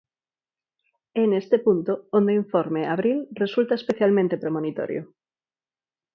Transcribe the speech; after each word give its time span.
É 1.21 1.23
neste 1.31 1.57
punto 1.65 1.93
onde 2.17 2.31
o 2.33 2.37
Informe 2.43 2.81
Abril 2.95 3.17
resulta 3.43 3.73
especialmente 3.81 4.39
premonitorio. 4.43 5.01